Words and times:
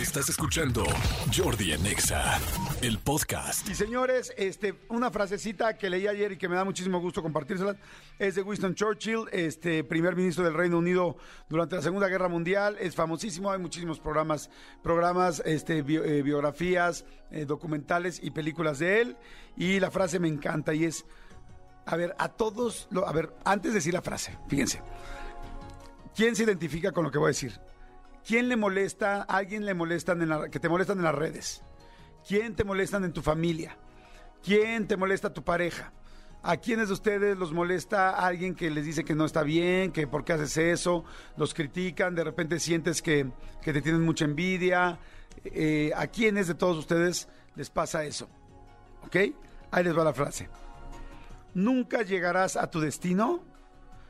Estás 0.00 0.28
escuchando 0.28 0.84
Jordi 1.36 1.72
Anexa, 1.72 2.38
el 2.82 2.98
podcast. 2.98 3.68
Y 3.68 3.74
señores, 3.74 4.32
este, 4.36 4.74
una 4.90 5.10
frasecita 5.10 5.76
que 5.76 5.90
leí 5.90 6.06
ayer 6.06 6.32
y 6.32 6.36
que 6.36 6.48
me 6.48 6.54
da 6.54 6.64
muchísimo 6.64 7.00
gusto 7.00 7.20
compartírsela 7.22 7.74
es 8.18 8.36
de 8.36 8.42
Winston 8.42 8.74
Churchill, 8.76 9.24
este 9.32 9.82
primer 9.82 10.14
ministro 10.14 10.44
del 10.44 10.54
Reino 10.54 10.78
Unido 10.78 11.16
durante 11.48 11.76
la 11.76 11.82
Segunda 11.82 12.06
Guerra 12.06 12.28
Mundial. 12.28 12.76
Es 12.78 12.94
famosísimo, 12.94 13.50
hay 13.50 13.58
muchísimos 13.58 13.98
programas, 13.98 14.50
programas, 14.82 15.42
este, 15.44 15.78
eh, 15.78 16.22
biografías, 16.22 17.04
eh, 17.32 17.44
documentales 17.44 18.20
y 18.22 18.30
películas 18.30 18.78
de 18.78 19.00
él. 19.00 19.16
Y 19.56 19.80
la 19.80 19.90
frase 19.90 20.20
me 20.20 20.28
encanta 20.28 20.74
y 20.74 20.84
es, 20.84 21.06
a 21.86 21.96
ver, 21.96 22.14
a 22.18 22.28
todos, 22.28 22.86
lo- 22.90 23.08
a 23.08 23.12
ver, 23.12 23.34
antes 23.44 23.72
de 23.72 23.78
decir 23.78 23.94
la 23.94 24.02
frase, 24.02 24.38
fíjense, 24.48 24.80
¿quién 26.14 26.36
se 26.36 26.44
identifica 26.44 26.92
con 26.92 27.04
lo 27.04 27.10
que 27.10 27.18
voy 27.18 27.26
a 27.26 27.28
decir? 27.28 27.58
¿Quién 28.28 28.50
le 28.50 28.56
molesta, 28.56 29.22
a 29.22 29.38
alguien 29.38 29.64
le 29.64 29.72
molestan 29.72 30.50
que 30.50 30.60
te 30.60 30.68
molestan 30.68 30.98
en 30.98 31.04
las 31.04 31.14
redes? 31.14 31.62
¿Quién 32.28 32.54
te 32.54 32.62
molestan 32.62 33.02
en 33.04 33.14
tu 33.14 33.22
familia? 33.22 33.78
¿Quién 34.44 34.86
te 34.86 34.98
molesta 34.98 35.32
tu 35.32 35.42
pareja? 35.42 35.94
¿A 36.42 36.58
quiénes 36.58 36.88
de 36.88 36.92
ustedes 36.92 37.38
los 37.38 37.54
molesta 37.54 38.10
alguien 38.10 38.54
que 38.54 38.70
les 38.70 38.84
dice 38.84 39.02
que 39.02 39.14
no 39.14 39.24
está 39.24 39.42
bien, 39.44 39.92
que 39.92 40.06
por 40.06 40.26
qué 40.26 40.34
haces 40.34 40.58
eso? 40.58 41.06
Los 41.38 41.54
critican, 41.54 42.14
de 42.14 42.22
repente 42.22 42.60
sientes 42.60 43.00
que, 43.00 43.30
que 43.62 43.72
te 43.72 43.80
tienen 43.80 44.02
mucha 44.02 44.26
envidia. 44.26 44.98
Eh, 45.46 45.92
¿A 45.96 46.06
quiénes 46.08 46.48
de 46.48 46.54
todos 46.54 46.76
ustedes 46.76 47.30
les 47.56 47.70
pasa 47.70 48.04
eso? 48.04 48.28
¿Ok? 49.06 49.16
Ahí 49.70 49.84
les 49.84 49.96
va 49.96 50.04
la 50.04 50.12
frase. 50.12 50.50
Nunca 51.54 52.02
llegarás 52.02 52.58
a 52.58 52.70
tu 52.70 52.78
destino 52.78 53.42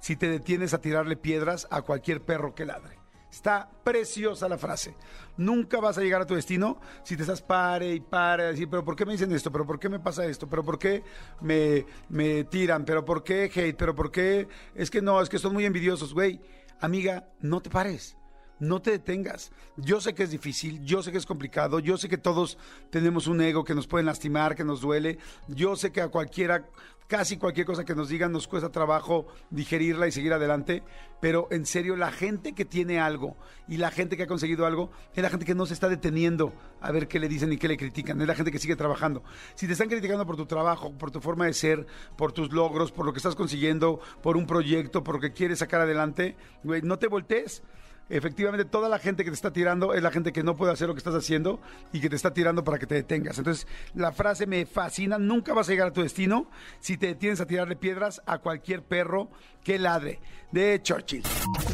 si 0.00 0.16
te 0.16 0.28
detienes 0.28 0.74
a 0.74 0.82
tirarle 0.82 1.16
piedras 1.16 1.66
a 1.70 1.80
cualquier 1.80 2.20
perro 2.20 2.54
que 2.54 2.66
ladre. 2.66 3.01
Está 3.32 3.66
preciosa 3.82 4.46
la 4.46 4.58
frase. 4.58 4.94
Nunca 5.38 5.80
vas 5.80 5.96
a 5.96 6.02
llegar 6.02 6.20
a 6.20 6.26
tu 6.26 6.34
destino 6.34 6.78
si 7.02 7.16
te 7.16 7.22
estás 7.22 7.40
pare 7.40 7.94
y 7.94 8.00
pare 8.00 8.44
decir, 8.44 8.68
pero 8.68 8.84
¿por 8.84 8.94
qué 8.94 9.06
me 9.06 9.12
dicen 9.12 9.32
esto? 9.32 9.50
¿Pero 9.50 9.66
por 9.66 9.80
qué 9.80 9.88
me 9.88 9.98
pasa 9.98 10.26
esto? 10.26 10.46
¿Pero 10.46 10.62
por 10.62 10.78
qué 10.78 11.02
me, 11.40 11.86
me 12.10 12.44
tiran? 12.44 12.84
¿Pero 12.84 13.06
por 13.06 13.24
qué 13.24 13.44
hate? 13.44 13.74
¿Pero 13.74 13.94
por 13.94 14.12
qué? 14.12 14.48
Es 14.74 14.90
que 14.90 15.00
no, 15.00 15.22
es 15.22 15.30
que 15.30 15.38
son 15.38 15.54
muy 15.54 15.64
envidiosos, 15.64 16.12
güey. 16.12 16.42
Amiga, 16.78 17.26
no 17.40 17.62
te 17.62 17.70
pares. 17.70 18.18
No 18.58 18.80
te 18.80 18.92
detengas. 18.92 19.50
Yo 19.76 20.00
sé 20.00 20.14
que 20.14 20.22
es 20.22 20.30
difícil, 20.30 20.84
yo 20.84 21.02
sé 21.02 21.10
que 21.10 21.18
es 21.18 21.26
complicado, 21.26 21.80
yo 21.80 21.96
sé 21.96 22.08
que 22.08 22.18
todos 22.18 22.58
tenemos 22.90 23.26
un 23.26 23.40
ego 23.40 23.64
que 23.64 23.74
nos 23.74 23.86
puede 23.86 24.04
lastimar, 24.04 24.54
que 24.54 24.64
nos 24.64 24.80
duele. 24.80 25.18
Yo 25.48 25.74
sé 25.74 25.90
que 25.90 26.00
a 26.00 26.08
cualquiera, 26.08 26.68
casi 27.12 27.36
cualquier 27.36 27.66
cosa 27.66 27.84
que 27.84 27.94
nos 27.94 28.08
digan 28.08 28.32
nos 28.32 28.48
cuesta 28.48 28.72
trabajo 28.72 29.26
digerirla 29.50 30.06
y 30.06 30.12
seguir 30.12 30.32
adelante. 30.32 30.82
Pero 31.20 31.46
en 31.50 31.66
serio, 31.66 31.96
la 31.96 32.10
gente 32.10 32.52
que 32.52 32.64
tiene 32.64 33.00
algo 33.00 33.36
y 33.68 33.76
la 33.76 33.90
gente 33.90 34.16
que 34.16 34.22
ha 34.22 34.26
conseguido 34.26 34.64
algo 34.64 34.90
es 35.14 35.22
la 35.22 35.28
gente 35.28 35.44
que 35.44 35.54
no 35.54 35.66
se 35.66 35.74
está 35.74 35.88
deteniendo 35.88 36.54
a 36.80 36.90
ver 36.90 37.08
qué 37.08 37.20
le 37.20 37.28
dicen 37.28 37.52
y 37.52 37.58
qué 37.58 37.68
le 37.68 37.76
critican. 37.76 38.20
Es 38.20 38.26
la 38.26 38.34
gente 38.34 38.50
que 38.50 38.58
sigue 38.58 38.76
trabajando. 38.76 39.22
Si 39.54 39.66
te 39.66 39.72
están 39.72 39.88
criticando 39.88 40.24
por 40.24 40.36
tu 40.36 40.46
trabajo, 40.46 40.96
por 40.96 41.10
tu 41.10 41.20
forma 41.20 41.46
de 41.46 41.52
ser, 41.52 41.86
por 42.16 42.32
tus 42.32 42.52
logros, 42.52 42.92
por 42.92 43.04
lo 43.04 43.12
que 43.12 43.18
estás 43.18 43.34
consiguiendo, 43.34 44.00
por 44.22 44.36
un 44.36 44.46
proyecto, 44.46 45.04
por 45.04 45.16
lo 45.16 45.20
que 45.20 45.32
quieres 45.32 45.58
sacar 45.58 45.80
adelante, 45.80 46.36
güey, 46.64 46.82
no 46.82 46.98
te 46.98 47.08
voltees 47.08 47.62
efectivamente 48.08 48.64
toda 48.64 48.88
la 48.88 48.98
gente 48.98 49.24
que 49.24 49.30
te 49.30 49.34
está 49.34 49.52
tirando 49.52 49.94
es 49.94 50.02
la 50.02 50.10
gente 50.10 50.32
que 50.32 50.42
no 50.42 50.56
puede 50.56 50.72
hacer 50.72 50.88
lo 50.88 50.94
que 50.94 50.98
estás 50.98 51.14
haciendo 51.14 51.60
y 51.92 52.00
que 52.00 52.08
te 52.08 52.16
está 52.16 52.32
tirando 52.32 52.64
para 52.64 52.78
que 52.78 52.86
te 52.86 52.94
detengas. 52.94 53.38
Entonces, 53.38 53.66
la 53.94 54.12
frase 54.12 54.46
me 54.46 54.66
fascina, 54.66 55.18
nunca 55.18 55.54
vas 55.54 55.68
a 55.68 55.72
llegar 55.72 55.88
a 55.88 55.92
tu 55.92 56.02
destino 56.02 56.50
si 56.80 56.96
te 56.96 57.06
detienes 57.06 57.40
a 57.40 57.46
tirarle 57.46 57.76
piedras 57.76 58.22
a 58.26 58.38
cualquier 58.38 58.82
perro 58.82 59.30
que 59.64 59.78
ladre. 59.78 60.20
De 60.50 60.80
Churchill. 60.82 61.22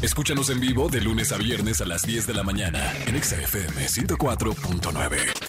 Escúchanos 0.01 0.49
en 0.49 0.61
vivo 0.61 0.87
de 0.87 1.01
lunes 1.01 1.33
a 1.33 1.37
viernes 1.37 1.81
a 1.81 1.85
las 1.85 2.03
10 2.03 2.27
de 2.27 2.33
la 2.33 2.43
mañana 2.43 2.93
en 3.05 3.15
Exa 3.17 3.35
FM 3.35 3.87
104.9. 3.87 5.48